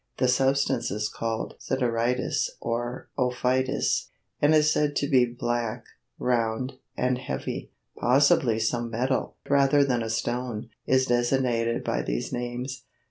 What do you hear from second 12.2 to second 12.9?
names.